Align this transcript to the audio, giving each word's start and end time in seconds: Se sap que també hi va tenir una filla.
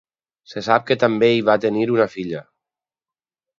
Se 0.51 0.63
sap 0.67 0.87
que 0.87 0.97
també 1.03 1.29
hi 1.35 1.45
va 1.51 1.57
tenir 1.67 1.85
una 1.99 2.09
filla. 2.17 2.43